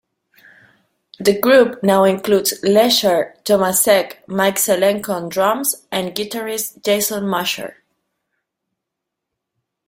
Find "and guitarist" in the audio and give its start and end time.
5.91-6.83